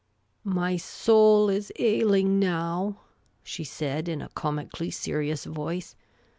[0.63, 3.01] "My soul is ailing now,"
[3.43, 5.95] she said in a comically serious voice.